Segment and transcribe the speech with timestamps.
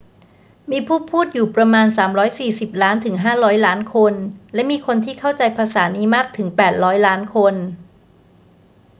[0.71, 1.87] มีผู้พูดอยู่ประมาณ
[2.33, 4.13] 340 ล้านถึง 500 ล้านคน
[4.53, 7.53] และมีคนที่เข้าใจภาษานี้มากถึง 800 ล้านคน